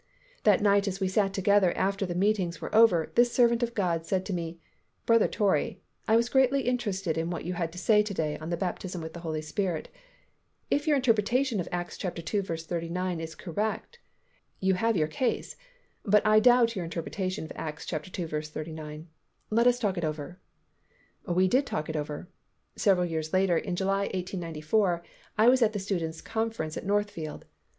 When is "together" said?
1.31-1.77